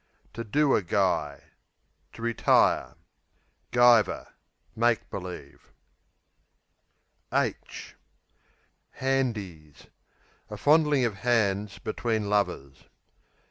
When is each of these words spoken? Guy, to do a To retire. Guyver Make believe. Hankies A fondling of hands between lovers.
Guy, 0.33 0.33
to 0.33 0.43
do 0.43 0.75
a 0.75 0.81
To 0.81 2.21
retire. 2.23 2.95
Guyver 3.71 4.33
Make 4.75 5.07
believe. 5.11 5.71
Hankies 7.31 7.93
A 10.49 10.57
fondling 10.57 11.05
of 11.05 11.17
hands 11.17 11.77
between 11.77 12.31
lovers. 12.31 12.85